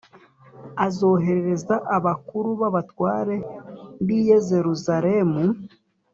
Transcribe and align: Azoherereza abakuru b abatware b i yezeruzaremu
Azoherereza 0.85 1.75
abakuru 1.97 2.49
b 2.59 2.61
abatware 2.69 3.35
b 4.05 4.07
i 4.17 4.19
yezeruzaremu 4.27 5.43